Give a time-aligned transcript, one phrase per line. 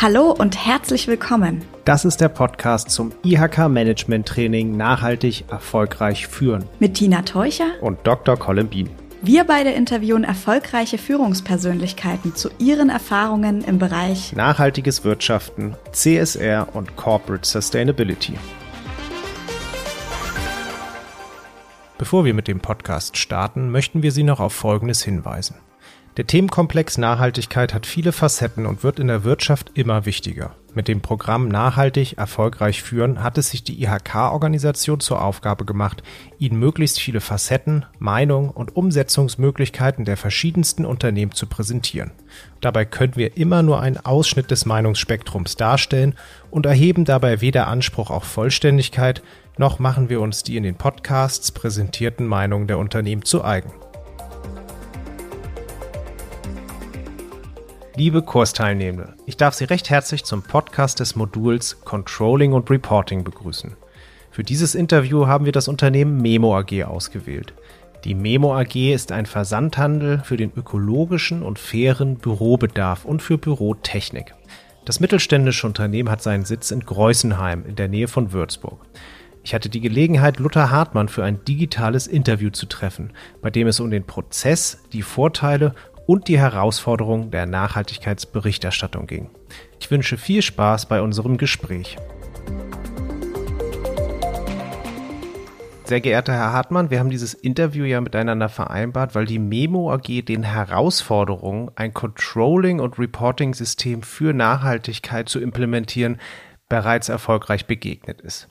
[0.00, 1.64] Hallo und herzlich willkommen.
[1.84, 8.00] Das ist der Podcast zum IHK Management Training Nachhaltig erfolgreich führen mit Tina Teucher und
[8.04, 8.36] Dr.
[8.36, 8.90] Colin Bean.
[9.24, 17.48] Wir beide interviewen erfolgreiche Führungspersönlichkeiten zu ihren Erfahrungen im Bereich nachhaltiges Wirtschaften, CSR und Corporate
[17.48, 18.34] Sustainability.
[22.02, 25.54] Bevor wir mit dem Podcast starten, möchten wir Sie noch auf Folgendes hinweisen.
[26.16, 30.56] Der Themenkomplex Nachhaltigkeit hat viele Facetten und wird in der Wirtschaft immer wichtiger.
[30.74, 36.02] Mit dem Programm Nachhaltig erfolgreich führen hat es sich die IHK-Organisation zur Aufgabe gemacht,
[36.38, 42.10] Ihnen möglichst viele Facetten, Meinungen und Umsetzungsmöglichkeiten der verschiedensten Unternehmen zu präsentieren.
[42.60, 46.16] Dabei können wir immer nur einen Ausschnitt des Meinungsspektrums darstellen
[46.50, 49.22] und erheben dabei weder Anspruch auf Vollständigkeit,
[49.58, 53.72] noch machen wir uns die in den Podcasts präsentierten Meinungen der Unternehmen zu eigen.
[57.94, 63.76] Liebe Kursteilnehmende, ich darf Sie recht herzlich zum Podcast des Moduls Controlling und Reporting begrüßen.
[64.30, 67.52] Für dieses Interview haben wir das Unternehmen Memo AG ausgewählt.
[68.04, 74.34] Die Memo AG ist ein Versandhandel für den ökologischen und fairen Bürobedarf und für Bürotechnik.
[74.86, 78.80] Das mittelständische Unternehmen hat seinen Sitz in Greußenheim in der Nähe von Würzburg.
[79.44, 83.80] Ich hatte die Gelegenheit, Luther Hartmann für ein digitales Interview zu treffen, bei dem es
[83.80, 85.74] um den Prozess, die Vorteile
[86.06, 89.30] und die Herausforderungen der Nachhaltigkeitsberichterstattung ging.
[89.80, 91.96] Ich wünsche viel Spaß bei unserem Gespräch.
[95.84, 100.24] Sehr geehrter Herr Hartmann, wir haben dieses Interview ja miteinander vereinbart, weil die Memo AG
[100.24, 106.18] den Herausforderungen, ein Controlling- und Reporting-System für Nachhaltigkeit zu implementieren,
[106.68, 108.48] bereits erfolgreich begegnet ist.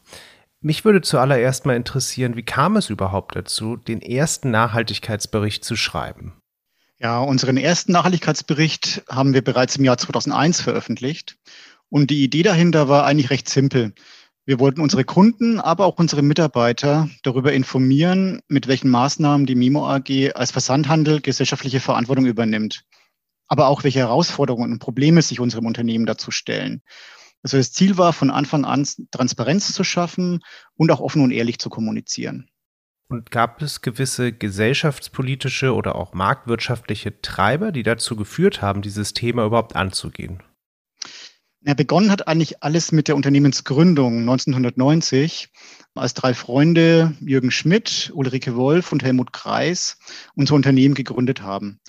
[0.63, 6.39] Mich würde zuallererst mal interessieren, wie kam es überhaupt dazu, den ersten Nachhaltigkeitsbericht zu schreiben?
[6.99, 11.37] Ja, unseren ersten Nachhaltigkeitsbericht haben wir bereits im Jahr 2001 veröffentlicht.
[11.89, 13.95] Und die Idee dahinter war eigentlich recht simpel.
[14.45, 19.89] Wir wollten unsere Kunden, aber auch unsere Mitarbeiter darüber informieren, mit welchen Maßnahmen die Mimo
[19.89, 22.83] AG als Versandhandel gesellschaftliche Verantwortung übernimmt.
[23.47, 26.83] Aber auch welche Herausforderungen und Probleme sich unserem Unternehmen dazu stellen.
[27.43, 30.41] Also das Ziel war, von Anfang an Transparenz zu schaffen
[30.75, 32.49] und auch offen und ehrlich zu kommunizieren.
[33.07, 39.45] Und gab es gewisse gesellschaftspolitische oder auch marktwirtschaftliche Treiber, die dazu geführt haben, dieses Thema
[39.45, 40.41] überhaupt anzugehen?
[41.63, 45.49] Ja, begonnen hat eigentlich alles mit der Unternehmensgründung 1990,
[45.93, 49.99] als drei Freunde, Jürgen Schmidt, Ulrike Wolf und Helmut Kreis,
[50.33, 51.79] unser Unternehmen gegründet haben.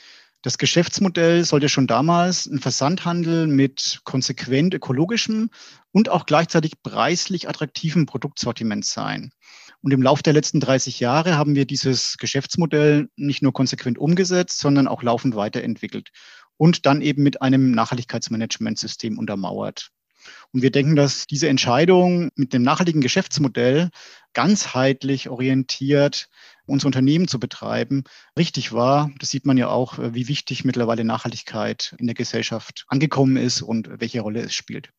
[0.42, 5.50] Das Geschäftsmodell sollte schon damals ein Versandhandel mit konsequent ökologischem
[5.92, 9.30] und auch gleichzeitig preislich attraktivem Produktsortiment sein.
[9.82, 14.58] Und im Laufe der letzten 30 Jahre haben wir dieses Geschäftsmodell nicht nur konsequent umgesetzt,
[14.58, 16.10] sondern auch laufend weiterentwickelt
[16.56, 19.90] und dann eben mit einem Nachhaltigkeitsmanagementsystem untermauert.
[20.52, 23.90] Und wir denken, dass diese Entscheidung mit dem nachhaltigen Geschäftsmodell
[24.32, 26.28] ganzheitlich orientiert
[26.66, 28.04] unser Unternehmen zu betreiben,
[28.38, 29.10] richtig war.
[29.18, 33.88] Das sieht man ja auch, wie wichtig mittlerweile Nachhaltigkeit in der Gesellschaft angekommen ist und
[34.00, 34.90] welche Rolle es spielt.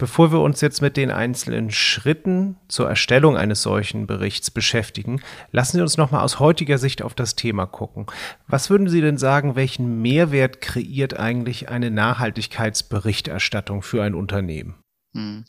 [0.00, 5.20] Bevor wir uns jetzt mit den einzelnen Schritten zur Erstellung eines solchen Berichts beschäftigen,
[5.52, 8.06] lassen Sie uns nochmal aus heutiger Sicht auf das Thema gucken.
[8.46, 14.76] Was würden Sie denn sagen, welchen Mehrwert kreiert eigentlich eine Nachhaltigkeitsberichterstattung für ein Unternehmen?
[15.12, 15.44] Hm.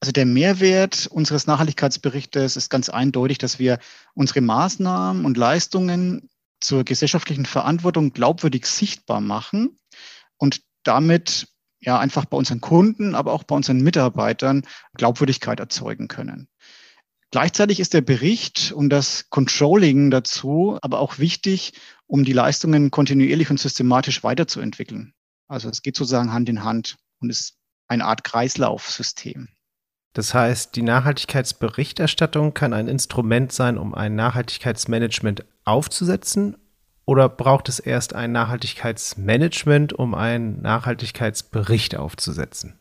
[0.00, 3.78] Also der Mehrwert unseres Nachhaltigkeitsberichtes ist ganz eindeutig, dass wir
[4.12, 6.28] unsere Maßnahmen und Leistungen
[6.60, 9.78] zur gesellschaftlichen Verantwortung glaubwürdig sichtbar machen
[10.36, 11.48] und damit
[11.82, 14.62] ja einfach bei unseren Kunden, aber auch bei unseren Mitarbeitern
[14.96, 16.48] Glaubwürdigkeit erzeugen können.
[17.30, 21.72] Gleichzeitig ist der Bericht und das Controlling dazu aber auch wichtig,
[22.06, 25.14] um die Leistungen kontinuierlich und systematisch weiterzuentwickeln.
[25.48, 27.54] Also es geht sozusagen Hand in Hand und ist
[27.88, 29.48] eine Art Kreislaufsystem.
[30.12, 36.56] Das heißt, die Nachhaltigkeitsberichterstattung kann ein Instrument sein, um ein Nachhaltigkeitsmanagement aufzusetzen
[37.04, 42.78] oder braucht es erst ein Nachhaltigkeitsmanagement, um einen Nachhaltigkeitsbericht aufzusetzen?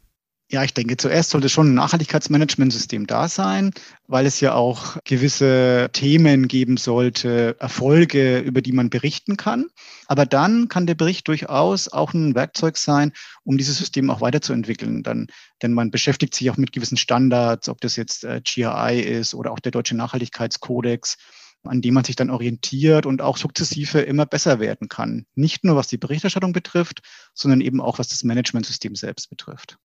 [0.53, 3.71] Ja, ich denke, zuerst sollte schon ein Nachhaltigkeitsmanagementsystem da sein,
[4.07, 9.67] weil es ja auch gewisse Themen geben sollte, Erfolge, über die man berichten kann.
[10.07, 13.13] Aber dann kann der Bericht durchaus auch ein Werkzeug sein,
[13.45, 15.03] um dieses System auch weiterzuentwickeln.
[15.03, 15.27] Dann,
[15.61, 19.53] denn man beschäftigt sich auch mit gewissen Standards, ob das jetzt äh, GRI ist oder
[19.53, 21.15] auch der Deutsche Nachhaltigkeitskodex
[21.63, 25.25] an dem man sich dann orientiert und auch sukzessive immer besser werden kann.
[25.35, 27.01] Nicht nur was die Berichterstattung betrifft,
[27.33, 29.77] sondern eben auch was das Managementsystem selbst betrifft.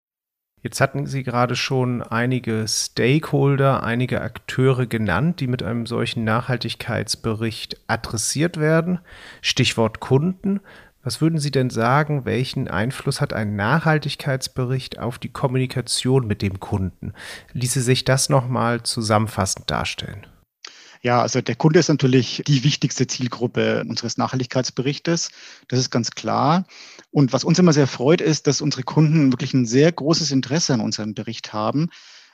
[0.64, 7.82] Jetzt hatten Sie gerade schon einige Stakeholder, einige Akteure genannt, die mit einem solchen Nachhaltigkeitsbericht
[7.86, 9.00] adressiert werden.
[9.42, 10.60] Stichwort Kunden.
[11.02, 16.60] Was würden Sie denn sagen, welchen Einfluss hat ein Nachhaltigkeitsbericht auf die Kommunikation mit dem
[16.60, 17.12] Kunden?
[17.52, 20.26] Ließe sich das nochmal zusammenfassend darstellen?
[21.04, 25.30] Ja, also der Kunde ist natürlich die wichtigste Zielgruppe unseres Nachhaltigkeitsberichtes.
[25.68, 26.64] Das ist ganz klar.
[27.10, 30.72] Und was uns immer sehr freut, ist, dass unsere Kunden wirklich ein sehr großes Interesse
[30.72, 31.90] an unserem Bericht haben.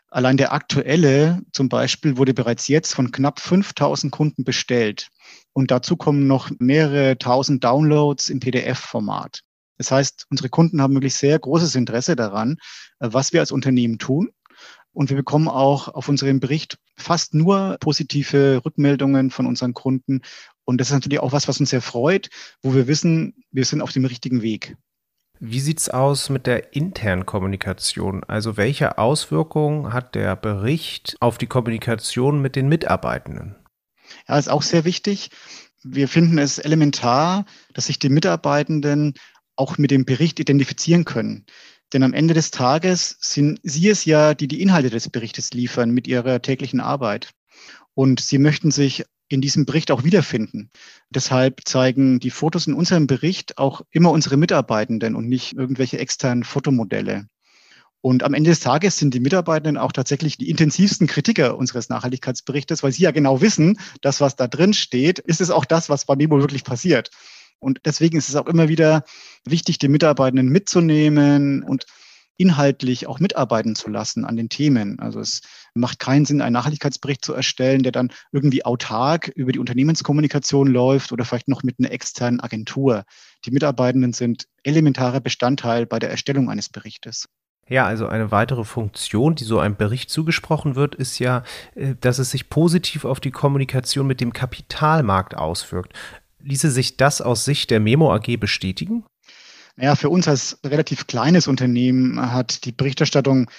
[0.08, 5.08] Allein der aktuelle zum Beispiel wurde bereits jetzt von knapp 5000 Kunden bestellt.
[5.52, 9.40] Und dazu kommen noch mehrere tausend Downloads im PDF-Format.
[9.78, 12.58] Das heißt, unsere Kunden haben wirklich sehr großes Interesse daran,
[13.00, 14.30] was wir als Unternehmen tun
[14.92, 20.22] und wir bekommen auch auf unserem Bericht fast nur positive Rückmeldungen von unseren Kunden.
[20.64, 22.28] Und das ist natürlich auch was, was uns sehr freut,
[22.62, 24.76] wo wir wissen, wir sind auf dem richtigen Weg.
[25.42, 28.24] Wie sieht es aus mit der internen Kommunikation?
[28.24, 33.56] Also welche Auswirkungen hat der Bericht auf die Kommunikation mit den Mitarbeitenden?
[34.28, 35.30] Ja, ist auch sehr wichtig.
[35.82, 39.14] Wir finden es elementar, dass sich die Mitarbeitenden
[39.56, 41.46] auch mit dem Bericht identifizieren können.
[41.92, 45.90] Denn am Ende des Tages sind Sie es ja, die die Inhalte des Berichtes liefern
[45.90, 47.30] mit Ihrer täglichen Arbeit.
[47.94, 50.70] Und Sie möchten sich in diesem Bericht auch wiederfinden.
[51.08, 56.44] Deshalb zeigen die Fotos in unserem Bericht auch immer unsere Mitarbeitenden und nicht irgendwelche externen
[56.44, 57.26] Fotomodelle.
[58.02, 62.82] Und am Ende des Tages sind die Mitarbeitenden auch tatsächlich die intensivsten Kritiker unseres Nachhaltigkeitsberichtes,
[62.82, 66.06] weil sie ja genau wissen, dass was da drin steht, ist es auch das, was
[66.06, 67.10] bei Memo wirklich passiert.
[67.60, 69.04] Und deswegen ist es auch immer wieder
[69.44, 71.86] wichtig, die Mitarbeitenden mitzunehmen und
[72.40, 74.98] inhaltlich auch mitarbeiten zu lassen an den Themen.
[74.98, 75.42] Also es
[75.74, 81.12] macht keinen Sinn, einen Nachhaltigkeitsbericht zu erstellen, der dann irgendwie autark über die Unternehmenskommunikation läuft
[81.12, 83.04] oder vielleicht noch mit einer externen Agentur.
[83.44, 87.26] Die Mitarbeitenden sind elementarer Bestandteil bei der Erstellung eines Berichtes.
[87.68, 91.44] Ja, also eine weitere Funktion, die so einem Bericht zugesprochen wird, ist ja,
[91.76, 95.92] äh, dass es sich positiv auf die Kommunikation mit dem Kapitalmarkt auswirkt.
[96.42, 99.04] Ließe sich das aus Sicht der Memo AG bestätigen?
[99.76, 103.50] Ja, für uns als relativ kleines Unternehmen hat die Berichterstattung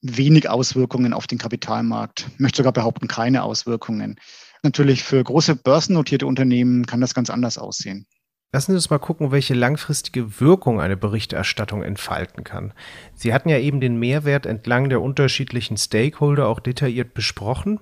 [0.00, 2.26] wenig Auswirkungen auf den Kapitalmarkt.
[2.34, 4.16] Ich möchte sogar behaupten, keine Auswirkungen.
[4.62, 8.06] Natürlich für große börsennotierte Unternehmen kann das ganz anders aussehen.
[8.50, 12.72] Lassen Sie uns mal gucken, welche langfristige Wirkung eine Berichterstattung entfalten kann.
[13.14, 17.78] Sie hatten ja eben den Mehrwert entlang der unterschiedlichen Stakeholder auch detailliert besprochen.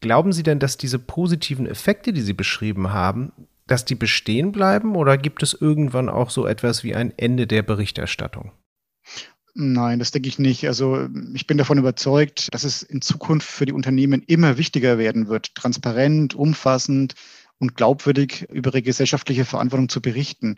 [0.00, 3.32] Glauben Sie denn, dass diese positiven Effekte, die Sie beschrieben haben,
[3.66, 7.62] dass die bestehen bleiben oder gibt es irgendwann auch so etwas wie ein Ende der
[7.62, 8.52] Berichterstattung?
[9.54, 10.66] Nein, das denke ich nicht.
[10.66, 15.28] Also ich bin davon überzeugt, dass es in Zukunft für die Unternehmen immer wichtiger werden
[15.28, 17.14] wird, transparent, umfassend
[17.58, 20.56] und glaubwürdig über ihre gesellschaftliche Verantwortung zu berichten.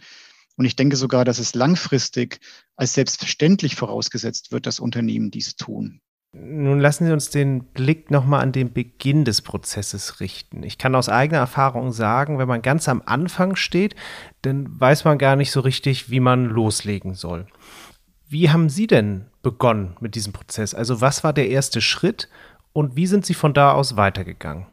[0.56, 2.40] Und ich denke sogar, dass es langfristig
[2.74, 6.00] als selbstverständlich vorausgesetzt wird, dass Unternehmen dies tun.
[6.38, 10.62] Nun lassen Sie uns den Blick nochmal an den Beginn des Prozesses richten.
[10.64, 13.96] Ich kann aus eigener Erfahrung sagen, wenn man ganz am Anfang steht,
[14.42, 17.46] dann weiß man gar nicht so richtig, wie man loslegen soll.
[18.28, 20.74] Wie haben Sie denn begonnen mit diesem Prozess?
[20.74, 22.28] Also was war der erste Schritt
[22.74, 24.66] und wie sind Sie von da aus weitergegangen?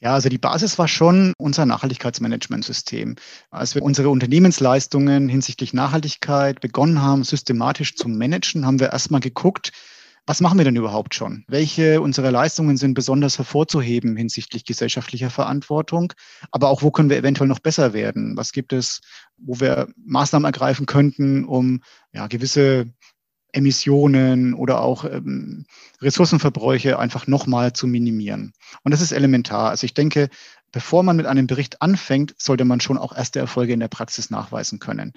[0.00, 3.16] Ja, also die Basis war schon unser Nachhaltigkeitsmanagementsystem.
[3.50, 9.72] Als wir unsere Unternehmensleistungen hinsichtlich Nachhaltigkeit begonnen haben, systematisch zu managen, haben wir erstmal geguckt,
[10.28, 11.44] was machen wir denn überhaupt schon?
[11.48, 16.12] Welche unserer Leistungen sind besonders hervorzuheben hinsichtlich gesellschaftlicher Verantwortung?
[16.50, 18.36] Aber auch, wo können wir eventuell noch besser werden?
[18.36, 19.00] Was gibt es,
[19.38, 21.80] wo wir Maßnahmen ergreifen könnten, um
[22.12, 22.92] ja, gewisse
[23.52, 25.64] Emissionen oder auch ähm,
[26.02, 28.52] Ressourcenverbräuche einfach nochmal zu minimieren.
[28.82, 29.70] Und das ist elementar.
[29.70, 30.28] Also ich denke,
[30.72, 34.28] bevor man mit einem Bericht anfängt, sollte man schon auch erste Erfolge in der Praxis
[34.28, 35.14] nachweisen können.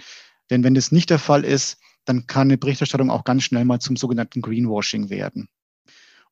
[0.50, 3.80] Denn wenn das nicht der Fall ist, dann kann eine Berichterstattung auch ganz schnell mal
[3.80, 5.48] zum sogenannten Greenwashing werden.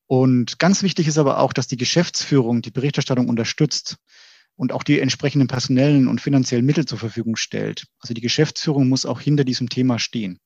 [0.07, 3.97] Und ganz wichtig ist aber auch, dass die Geschäftsführung die Berichterstattung unterstützt
[4.55, 7.85] und auch die entsprechenden personellen und finanziellen Mittel zur Verfügung stellt.
[7.99, 10.39] Also die Geschäftsführung muss auch hinter diesem Thema stehen.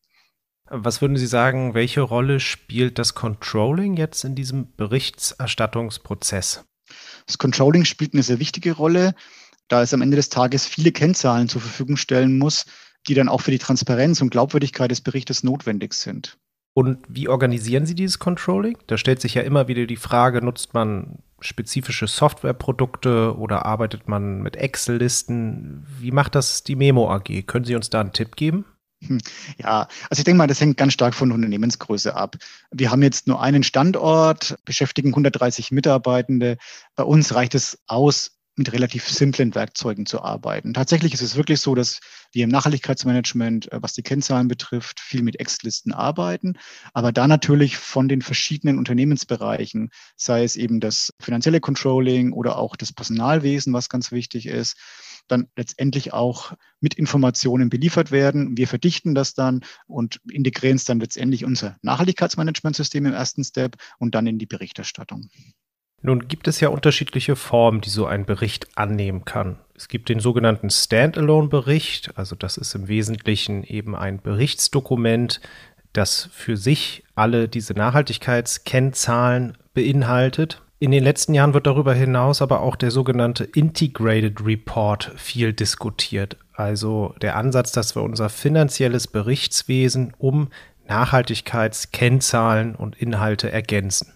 [0.69, 6.65] Was würden Sie sagen, welche Rolle spielt das Controlling jetzt in diesem Berichterstattungsprozess?
[7.25, 9.15] Das Controlling spielt eine sehr wichtige Rolle,
[9.67, 12.65] da es am Ende des Tages viele Kennzahlen zur Verfügung stellen muss,
[13.07, 16.37] die dann auch für die Transparenz und Glaubwürdigkeit des Berichtes notwendig sind.
[16.73, 18.77] Und wie organisieren Sie dieses Controlling?
[18.87, 24.41] Da stellt sich ja immer wieder die Frage, nutzt man spezifische Softwareprodukte oder arbeitet man
[24.41, 25.85] mit Excel-Listen?
[25.99, 27.45] Wie macht das die Memo AG?
[27.45, 28.65] Können Sie uns da einen Tipp geben?
[29.05, 29.19] Hm,
[29.57, 32.37] ja, also ich denke mal, das hängt ganz stark von Unternehmensgröße ab.
[32.71, 36.57] Wir haben jetzt nur einen Standort, beschäftigen 130 Mitarbeitende.
[36.95, 40.73] Bei uns reicht es aus, mit relativ simplen Werkzeugen zu arbeiten.
[40.73, 41.99] Tatsächlich ist es wirklich so, dass
[42.31, 46.53] wir im Nachhaltigkeitsmanagement, äh, was die Kennzahlen betrifft, viel mit Excel-Listen arbeiten,
[46.93, 52.75] aber da natürlich von den verschiedenen Unternehmensbereichen, sei es eben das finanzielle Controlling oder auch
[52.75, 54.77] das Personalwesen, was ganz wichtig ist,
[55.27, 58.57] dann letztendlich auch mit Informationen beliefert werden.
[58.57, 64.15] Wir verdichten das dann und integrieren es dann letztendlich unser Nachhaltigkeitsmanagementsystem im ersten Step und
[64.15, 65.29] dann in die Berichterstattung.
[66.05, 69.57] Nun gibt es ja unterschiedliche Formen, die so ein Bericht annehmen kann.
[69.73, 75.39] Es gibt den sogenannten Standalone-Bericht, also das ist im Wesentlichen eben ein Berichtsdokument,
[75.93, 80.61] das für sich alle diese Nachhaltigkeitskennzahlen beinhaltet.
[80.79, 86.35] In den letzten Jahren wird darüber hinaus aber auch der sogenannte Integrated Report viel diskutiert.
[86.51, 90.49] Also der Ansatz, dass wir unser finanzielles Berichtswesen um
[90.85, 94.13] Nachhaltigkeitskennzahlen und Inhalte ergänzen.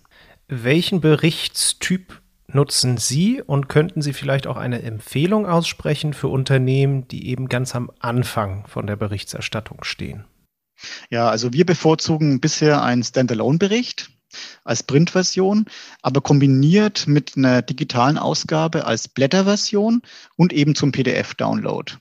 [0.49, 7.27] Welchen Berichtstyp nutzen Sie und könnten Sie vielleicht auch eine Empfehlung aussprechen für Unternehmen, die
[7.27, 10.23] eben ganz am Anfang von der Berichterstattung stehen?
[11.09, 14.11] Ja, also wir bevorzugen bisher einen Standalone-Bericht
[14.63, 15.65] als Printversion,
[16.01, 20.01] aber kombiniert mit einer digitalen Ausgabe als Blätterversion
[20.37, 21.93] und eben zum PDF-Download.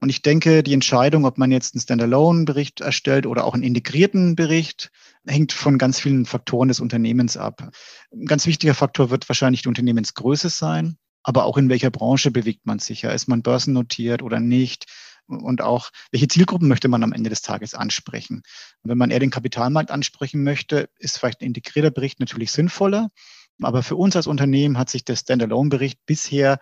[0.00, 4.36] Und ich denke, die Entscheidung, ob man jetzt einen Standalone-Bericht erstellt oder auch einen integrierten
[4.36, 4.92] Bericht,
[5.26, 7.70] hängt von ganz vielen Faktoren des Unternehmens ab.
[8.12, 12.66] Ein ganz wichtiger Faktor wird wahrscheinlich die Unternehmensgröße sein, aber auch in welcher Branche bewegt
[12.66, 13.02] man sich.
[13.02, 14.86] Ja, ist man börsennotiert oder nicht?
[15.26, 18.42] und auch, welche Zielgruppen möchte man am Ende des Tages ansprechen.
[18.82, 23.08] Wenn man eher den Kapitalmarkt ansprechen möchte, ist vielleicht ein integrierter Bericht natürlich sinnvoller.
[23.62, 26.58] Aber für uns als Unternehmen hat sich der Standalone-Bericht bisher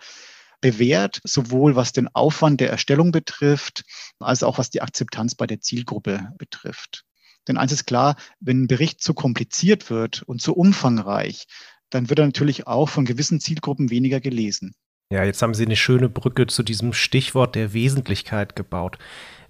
[0.61, 3.85] bewährt, sowohl was den Aufwand der Erstellung betrifft,
[4.19, 7.05] als auch was die Akzeptanz bei der Zielgruppe betrifft.
[7.49, 11.47] Denn eins ist klar, wenn ein Bericht zu kompliziert wird und zu umfangreich,
[11.91, 14.75] dann wird er natürlich auch von gewissen Zielgruppen weniger gelesen.
[15.13, 18.99] Ja, jetzt haben Sie eine schöne Brücke zu diesem Stichwort der Wesentlichkeit gebaut.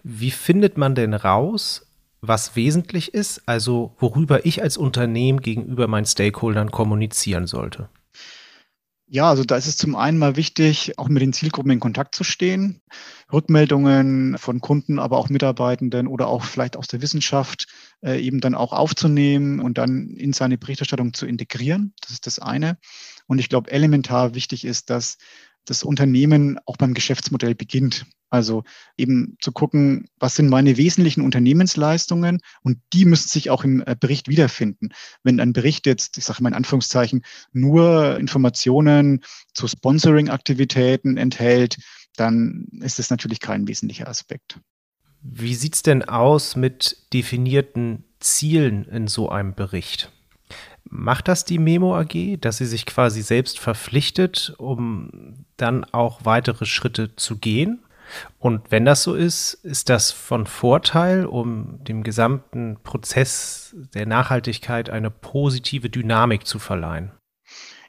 [0.02, 1.86] Wie findet man denn raus,
[2.22, 7.90] was wesentlich ist, also worüber ich als Unternehmen gegenüber meinen Stakeholdern kommunizieren sollte?
[9.12, 12.14] Ja, also da ist es zum einen mal wichtig, auch mit den Zielgruppen in Kontakt
[12.14, 12.80] zu stehen,
[13.32, 17.66] Rückmeldungen von Kunden, aber auch Mitarbeitenden oder auch vielleicht aus der Wissenschaft
[18.04, 21.92] äh, eben dann auch aufzunehmen und dann in seine Berichterstattung zu integrieren.
[22.00, 22.78] Das ist das eine.
[23.26, 25.18] Und ich glaube, elementar wichtig ist, dass
[25.64, 28.06] das Unternehmen auch beim Geschäftsmodell beginnt.
[28.30, 28.62] Also
[28.96, 33.96] eben zu gucken, was sind meine wesentlichen Unternehmensleistungen und die müssen sich auch im äh,
[33.98, 34.90] Bericht wiederfinden.
[35.24, 37.22] Wenn ein Bericht jetzt, ich sage mal in Anführungszeichen,
[37.52, 39.22] nur Informationen
[39.52, 41.76] zu Sponsoring-Aktivitäten enthält,
[42.16, 44.60] dann ist das natürlich kein wesentlicher Aspekt.
[45.22, 50.12] Wie sieht es denn aus mit definierten Zielen in so einem Bericht?
[50.84, 56.64] Macht das die Memo AG, dass sie sich quasi selbst verpflichtet, um dann auch weitere
[56.64, 57.80] Schritte zu gehen?
[58.38, 64.90] Und wenn das so ist, ist das von Vorteil, um dem gesamten Prozess der Nachhaltigkeit
[64.90, 67.12] eine positive Dynamik zu verleihen?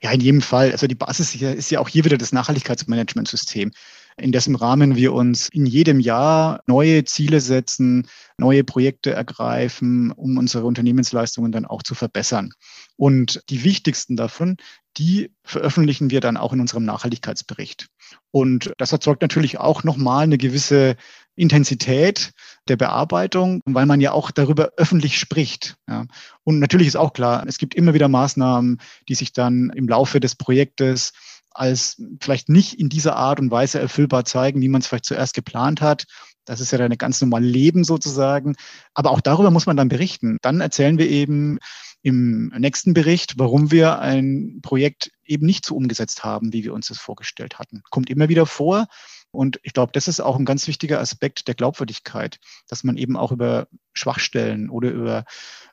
[0.01, 0.71] Ja, in jedem Fall.
[0.71, 3.71] Also die Basis ist ja auch hier wieder das Nachhaltigkeitsmanagementsystem
[4.17, 10.37] in dessen Rahmen wir uns in jedem Jahr neue Ziele setzen, neue Projekte ergreifen, um
[10.37, 12.51] unsere Unternehmensleistungen dann auch zu verbessern.
[12.97, 14.57] Und die wichtigsten davon,
[14.97, 17.87] die veröffentlichen wir dann auch in unserem Nachhaltigkeitsbericht.
[18.31, 20.95] Und das erzeugt natürlich auch nochmal eine gewisse
[21.35, 22.31] Intensität
[22.67, 25.75] der Bearbeitung, weil man ja auch darüber öffentlich spricht.
[25.87, 26.05] Ja.
[26.43, 30.19] Und natürlich ist auch klar, es gibt immer wieder Maßnahmen, die sich dann im Laufe
[30.19, 31.13] des Projektes
[31.51, 35.33] als vielleicht nicht in dieser Art und Weise erfüllbar zeigen, wie man es vielleicht zuerst
[35.33, 36.05] geplant hat.
[36.45, 38.55] Das ist ja dann ein ganz normales Leben sozusagen.
[38.93, 40.37] Aber auch darüber muss man dann berichten.
[40.41, 41.59] Dann erzählen wir eben
[42.01, 46.87] im nächsten Bericht, warum wir ein Projekt eben nicht so umgesetzt haben, wie wir uns
[46.87, 47.83] das vorgestellt hatten.
[47.91, 48.87] Kommt immer wieder vor.
[49.31, 53.15] Und ich glaube, das ist auch ein ganz wichtiger Aspekt der Glaubwürdigkeit, dass man eben
[53.15, 55.25] auch über Schwachstellen oder über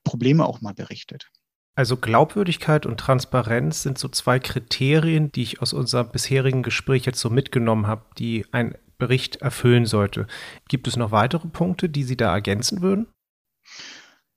[0.04, 1.30] Probleme auch mal berichtet.
[1.78, 7.20] Also Glaubwürdigkeit und Transparenz sind so zwei Kriterien, die ich aus unserem bisherigen Gespräch jetzt
[7.20, 10.26] so mitgenommen habe, die ein Bericht erfüllen sollte.
[10.66, 13.06] Gibt es noch weitere Punkte, die Sie da ergänzen würden?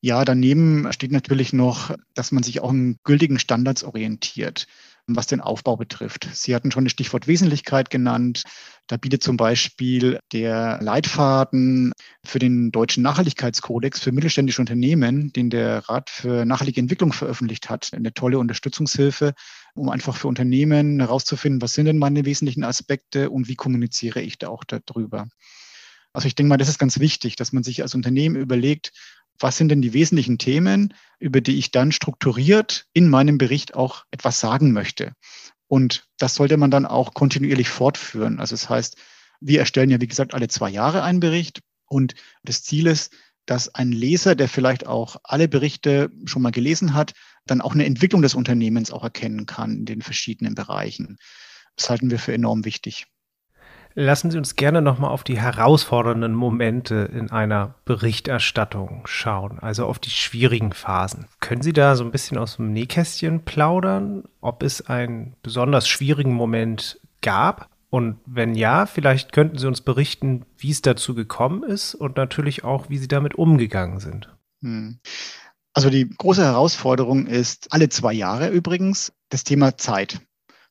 [0.01, 4.67] Ja, daneben steht natürlich noch, dass man sich auch an gültigen Standards orientiert
[5.08, 6.27] was den Aufbau betrifft.
[6.34, 8.43] Sie hatten schon das Stichwort Wesentlichkeit genannt.
[8.88, 11.93] Da bietet zum Beispiel der Leitfaden
[12.25, 17.89] für den deutschen Nachhaltigkeitskodex für mittelständische Unternehmen, den der Rat für nachhaltige Entwicklung veröffentlicht hat,
[17.93, 19.34] eine tolle Unterstützungshilfe,
[19.75, 24.38] um einfach für Unternehmen herauszufinden, was sind denn meine wesentlichen Aspekte und wie kommuniziere ich
[24.38, 25.27] da auch darüber.
[26.13, 28.91] Also ich denke mal, das ist ganz wichtig, dass man sich als Unternehmen überlegt,
[29.41, 34.05] was sind denn die wesentlichen Themen, über die ich dann strukturiert in meinem Bericht auch
[34.12, 35.13] etwas sagen möchte.
[35.67, 38.39] Und das sollte man dann auch kontinuierlich fortführen.
[38.39, 38.98] Also das heißt,
[39.39, 41.62] wir erstellen ja, wie gesagt, alle zwei Jahre einen Bericht.
[41.86, 43.13] Und das Ziel ist,
[43.45, 47.13] dass ein Leser, der vielleicht auch alle Berichte schon mal gelesen hat,
[47.45, 51.17] dann auch eine Entwicklung des Unternehmens auch erkennen kann in den verschiedenen Bereichen.
[51.75, 53.07] Das halten wir für enorm wichtig.
[53.93, 60.00] Lassen Sie uns gerne nochmal auf die herausfordernden Momente in einer Berichterstattung schauen, also auf
[60.00, 61.27] die schwierigen Phasen.
[61.39, 66.33] Können Sie da so ein bisschen aus dem Nähkästchen plaudern, ob es einen besonders schwierigen
[66.33, 67.69] Moment gab?
[67.89, 72.63] Und wenn ja, vielleicht könnten Sie uns berichten, wie es dazu gekommen ist und natürlich
[72.63, 74.29] auch, wie Sie damit umgegangen sind.
[74.62, 75.00] Hm.
[75.74, 80.21] Also die große Herausforderung ist alle zwei Jahre übrigens das Thema Zeit,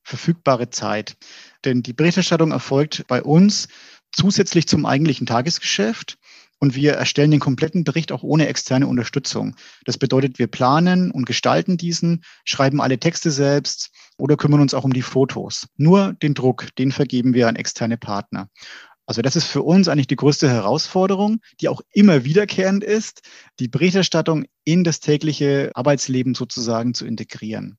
[0.02, 1.16] verfügbare Zeit.
[1.64, 3.68] Denn die Berichterstattung erfolgt bei uns
[4.12, 6.18] zusätzlich zum eigentlichen Tagesgeschäft.
[6.62, 9.56] Und wir erstellen den kompletten Bericht auch ohne externe Unterstützung.
[9.86, 14.84] Das bedeutet, wir planen und gestalten diesen, schreiben alle Texte selbst oder kümmern uns auch
[14.84, 15.68] um die Fotos.
[15.78, 18.50] Nur den Druck, den vergeben wir an externe Partner.
[19.06, 23.22] Also das ist für uns eigentlich die größte Herausforderung, die auch immer wiederkehrend ist,
[23.58, 27.78] die Berichterstattung in das tägliche Arbeitsleben sozusagen zu integrieren.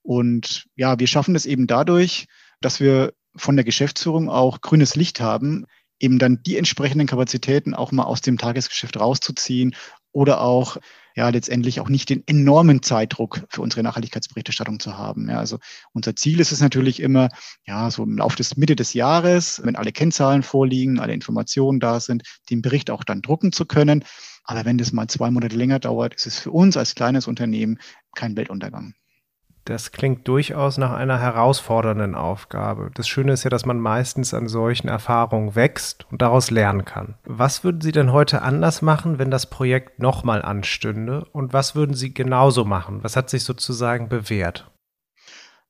[0.00, 2.26] Und ja, wir schaffen das eben dadurch,
[2.60, 5.66] dass wir von der Geschäftsführung auch grünes Licht haben,
[5.98, 9.74] eben dann die entsprechenden Kapazitäten auch mal aus dem Tagesgeschäft rauszuziehen
[10.12, 10.78] oder auch
[11.14, 15.28] ja letztendlich auch nicht den enormen Zeitdruck für unsere Nachhaltigkeitsberichterstattung zu haben.
[15.30, 15.58] Ja, also
[15.92, 17.30] unser Ziel ist es natürlich immer,
[17.66, 22.00] ja, so im Laufe des Mitte des Jahres, wenn alle Kennzahlen vorliegen, alle Informationen da
[22.00, 24.04] sind, den Bericht auch dann drucken zu können.
[24.44, 27.78] Aber wenn das mal zwei Monate länger dauert, ist es für uns als kleines Unternehmen
[28.14, 28.94] kein Weltuntergang.
[29.66, 32.92] Das klingt durchaus nach einer herausfordernden Aufgabe.
[32.94, 37.16] Das Schöne ist ja, dass man meistens an solchen Erfahrungen wächst und daraus lernen kann.
[37.24, 41.26] Was würden Sie denn heute anders machen, wenn das Projekt nochmal anstünde?
[41.32, 43.02] Und was würden Sie genauso machen?
[43.02, 44.70] Was hat sich sozusagen bewährt?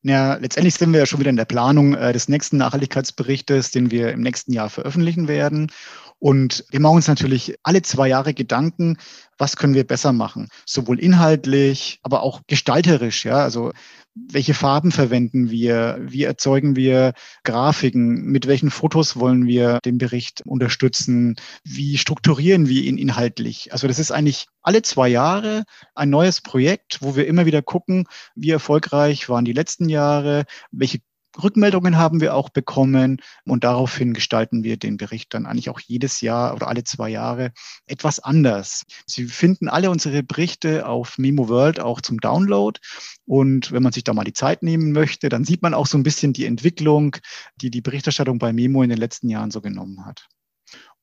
[0.02, 3.90] Ja, letztendlich sind wir ja schon wieder in der Planung äh, des nächsten Nachhaltigkeitsberichtes, den
[3.90, 5.72] wir im nächsten Jahr veröffentlichen werden.
[6.18, 8.96] Und wir machen uns natürlich alle zwei Jahre Gedanken,
[9.38, 10.48] was können wir besser machen?
[10.64, 13.24] Sowohl inhaltlich, aber auch gestalterisch.
[13.24, 13.72] Ja, also
[14.14, 15.98] welche Farben verwenden wir?
[16.00, 17.12] Wie erzeugen wir
[17.44, 18.24] Grafiken?
[18.24, 21.36] Mit welchen Fotos wollen wir den Bericht unterstützen?
[21.64, 23.72] Wie strukturieren wir ihn inhaltlich?
[23.72, 28.06] Also das ist eigentlich alle zwei Jahre ein neues Projekt, wo wir immer wieder gucken,
[28.34, 31.00] wie erfolgreich waren die letzten Jahre, welche
[31.42, 36.20] Rückmeldungen haben wir auch bekommen und daraufhin gestalten wir den Bericht dann eigentlich auch jedes
[36.20, 37.52] Jahr oder alle zwei Jahre
[37.86, 38.84] etwas anders.
[39.06, 42.80] Sie finden alle unsere Berichte auf Memo World auch zum Download
[43.26, 45.98] und wenn man sich da mal die Zeit nehmen möchte, dann sieht man auch so
[45.98, 47.16] ein bisschen die Entwicklung,
[47.56, 50.28] die die Berichterstattung bei Memo in den letzten Jahren so genommen hat.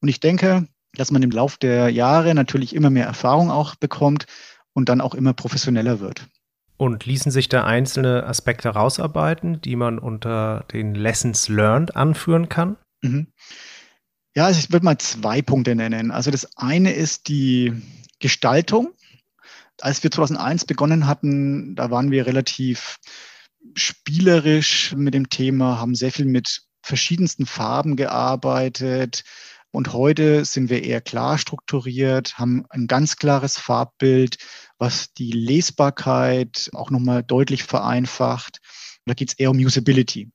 [0.02, 4.26] Und ich denke, dass man im Laufe der Jahre natürlich immer mehr Erfahrung auch bekommt
[4.74, 6.28] und dann auch immer professioneller wird.
[6.84, 12.76] Und ließen sich da einzelne Aspekte rausarbeiten, die man unter den Lessons Learned anführen kann?
[13.02, 13.28] Mhm.
[14.36, 16.12] Ja, also ich würde mal zwei Punkte nennen.
[16.12, 17.72] Also das eine ist die
[18.20, 18.92] Gestaltung.
[19.80, 22.98] Als wir 2001 begonnen hatten, da waren wir relativ
[23.76, 29.24] spielerisch mit dem Thema, haben sehr viel mit verschiedensten Farben gearbeitet.
[29.72, 34.38] Und heute sind wir eher klar strukturiert, haben ein ganz klares Farbbild,
[34.84, 38.60] was die Lesbarkeit auch nochmal deutlich vereinfacht.
[39.06, 40.30] Da geht es eher um Usability.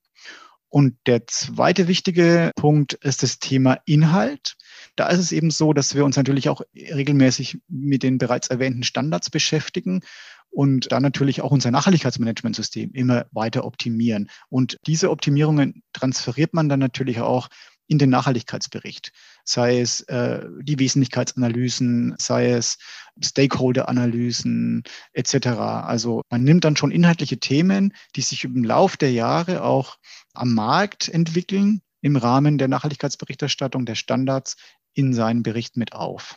[0.70, 4.56] Und der zweite wichtige Punkt ist das Thema Inhalt.
[4.96, 8.84] Da ist es eben so, dass wir uns natürlich auch regelmäßig mit den bereits erwähnten
[8.84, 10.00] Standards beschäftigen
[10.48, 14.30] und dann natürlich auch unser Nachhaltigkeitsmanagementsystem immer weiter optimieren.
[14.48, 17.48] Und diese Optimierungen transferiert man dann natürlich auch
[17.88, 19.12] in den Nachhaltigkeitsbericht,
[19.44, 22.78] sei es äh, die Wesentlichkeitsanalysen, sei es
[23.20, 25.46] Stakeholder-Analysen etc.
[25.46, 29.96] Also man nimmt dann schon inhaltliche Themen, die sich im Lauf der Jahre auch
[30.34, 34.56] am Markt entwickeln, im Rahmen der Nachhaltigkeitsberichterstattung der Standards
[34.94, 36.36] in seinen Bericht mit auf.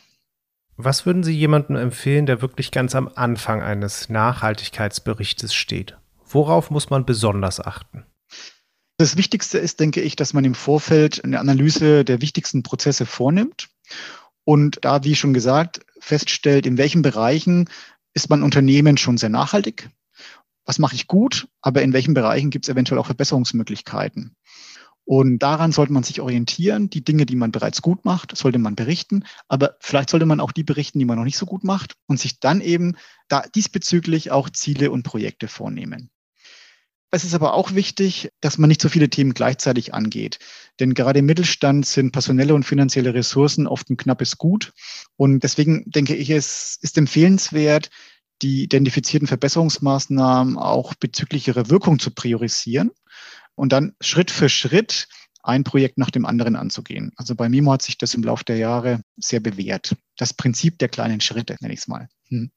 [0.76, 5.98] Was würden Sie jemandem empfehlen, der wirklich ganz am Anfang eines Nachhaltigkeitsberichtes steht?
[6.24, 8.06] Worauf muss man besonders achten?
[9.02, 13.68] Das Wichtigste ist, denke ich, dass man im Vorfeld eine Analyse der wichtigsten Prozesse vornimmt
[14.44, 17.68] und da, wie schon gesagt, feststellt, in welchen Bereichen
[18.14, 19.90] ist mein Unternehmen schon sehr nachhaltig,
[20.64, 24.36] was mache ich gut, aber in welchen Bereichen gibt es eventuell auch Verbesserungsmöglichkeiten.
[25.04, 26.88] Und daran sollte man sich orientieren.
[26.88, 29.24] Die Dinge, die man bereits gut macht, sollte man berichten.
[29.48, 32.20] Aber vielleicht sollte man auch die berichten, die man noch nicht so gut macht und
[32.20, 32.94] sich dann eben
[33.26, 36.12] da diesbezüglich auch Ziele und Projekte vornehmen.
[37.14, 40.38] Es ist aber auch wichtig, dass man nicht so viele Themen gleichzeitig angeht.
[40.80, 44.72] Denn gerade im Mittelstand sind personelle und finanzielle Ressourcen oft ein knappes Gut.
[45.16, 47.90] Und deswegen denke ich, es ist empfehlenswert,
[48.40, 52.90] die identifizierten Verbesserungsmaßnahmen auch bezüglich ihrer Wirkung zu priorisieren
[53.56, 55.06] und dann Schritt für Schritt
[55.42, 57.12] ein Projekt nach dem anderen anzugehen.
[57.16, 59.94] Also bei Mimo hat sich das im Laufe der Jahre sehr bewährt.
[60.16, 62.08] Das Prinzip der kleinen Schritte, nenne ich es mal.
[62.28, 62.50] Hm.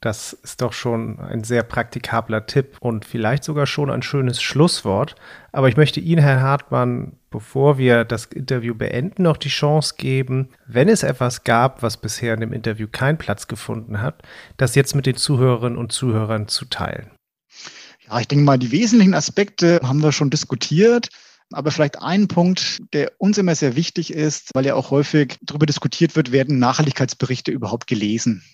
[0.00, 5.14] Das ist doch schon ein sehr praktikabler Tipp und vielleicht sogar schon ein schönes Schlusswort.
[5.52, 10.48] Aber ich möchte Ihnen, Herr Hartmann, bevor wir das Interview beenden, noch die Chance geben,
[10.66, 14.22] wenn es etwas gab, was bisher in dem Interview keinen Platz gefunden hat,
[14.56, 17.10] das jetzt mit den Zuhörerinnen und Zuhörern zu teilen.
[18.06, 21.08] Ja, ich denke mal, die wesentlichen Aspekte haben wir schon diskutiert.
[21.52, 25.66] Aber vielleicht ein Punkt, der uns immer sehr wichtig ist, weil ja auch häufig darüber
[25.66, 28.44] diskutiert wird, werden Nachhaltigkeitsberichte überhaupt gelesen?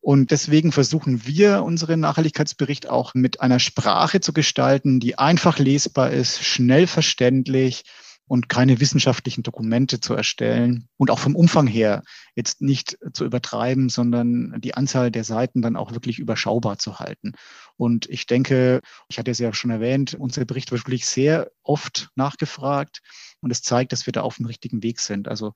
[0.00, 6.10] Und deswegen versuchen wir, unseren Nachhaltigkeitsbericht auch mit einer Sprache zu gestalten, die einfach lesbar
[6.10, 7.84] ist, schnell verständlich
[8.28, 12.02] und keine wissenschaftlichen Dokumente zu erstellen und auch vom Umfang her
[12.34, 17.32] jetzt nicht zu übertreiben, sondern die Anzahl der Seiten dann auch wirklich überschaubar zu halten.
[17.76, 22.10] Und ich denke, ich hatte es ja schon erwähnt, unser Bericht wird wirklich sehr oft
[22.16, 23.00] nachgefragt
[23.40, 25.28] und es zeigt, dass wir da auf dem richtigen Weg sind.
[25.28, 25.52] Also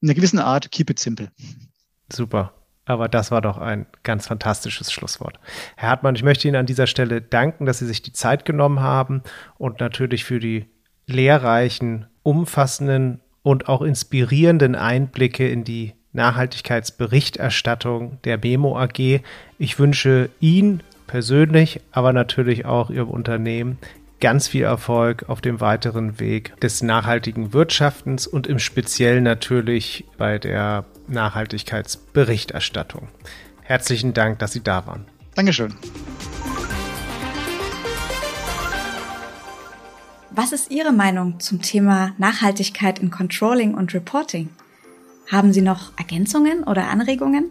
[0.00, 1.30] in einer gewissen Art, keep it simple.
[2.12, 2.59] Super.
[2.90, 5.38] Aber das war doch ein ganz fantastisches Schlusswort.
[5.76, 8.80] Herr Hartmann, ich möchte Ihnen an dieser Stelle danken, dass Sie sich die Zeit genommen
[8.80, 9.22] haben
[9.58, 10.66] und natürlich für die
[11.06, 19.20] lehrreichen, umfassenden und auch inspirierenden Einblicke in die Nachhaltigkeitsberichterstattung der Memo AG.
[19.58, 23.78] Ich wünsche Ihnen persönlich, aber natürlich auch Ihrem Unternehmen
[24.20, 30.40] ganz viel Erfolg auf dem weiteren Weg des nachhaltigen Wirtschaftens und im Speziellen natürlich bei
[30.40, 33.08] der Nachhaltigkeitsberichterstattung.
[33.62, 35.04] Herzlichen Dank, dass Sie da waren.
[35.34, 35.74] Dankeschön.
[40.30, 44.50] Was ist Ihre Meinung zum Thema Nachhaltigkeit in Controlling und Reporting?
[45.30, 47.50] Haben Sie noch Ergänzungen oder Anregungen?